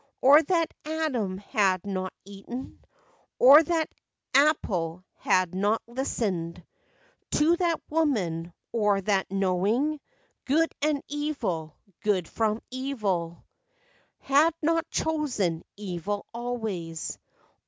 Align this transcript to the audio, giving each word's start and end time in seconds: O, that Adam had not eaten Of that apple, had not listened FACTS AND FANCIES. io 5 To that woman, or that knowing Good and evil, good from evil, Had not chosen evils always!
O, 0.23 0.41
that 0.41 0.73
Adam 0.83 1.37
had 1.37 1.85
not 1.85 2.11
eaten 2.25 2.81
Of 3.39 3.65
that 3.65 3.93
apple, 4.33 5.05
had 5.19 5.53
not 5.53 5.79
listened 5.85 6.55
FACTS 6.55 6.69
AND 6.71 6.79
FANCIES. 6.79 7.21
io 7.21 7.49
5 7.49 7.57
To 7.57 7.57
that 7.63 7.81
woman, 7.87 8.53
or 8.71 9.01
that 9.01 9.29
knowing 9.29 9.99
Good 10.45 10.71
and 10.81 11.03
evil, 11.07 11.75
good 12.01 12.27
from 12.27 12.63
evil, 12.71 13.45
Had 14.17 14.55
not 14.63 14.89
chosen 14.89 15.63
evils 15.77 16.25
always! 16.33 17.19